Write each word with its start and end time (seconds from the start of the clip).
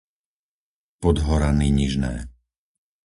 Podhorany 1.01 1.67
Nižné 1.79 2.13